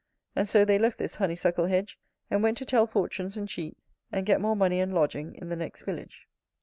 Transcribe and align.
And 0.35 0.49
so 0.49 0.65
they 0.65 0.79
left 0.79 0.97
this 0.97 1.17
honeysuckle 1.17 1.67
hedge; 1.67 1.99
and 2.31 2.41
went 2.41 2.57
to 2.57 2.65
tell 2.65 2.87
fortunes 2.87 3.37
and 3.37 3.47
cheat, 3.47 3.77
and 4.11 4.25
get 4.25 4.41
more 4.41 4.55
money 4.55 4.79
and 4.79 4.95
lodging 4.95 5.35
in 5.35 5.49
the 5.49 5.55
next 5.55 5.83
village. 5.83 6.27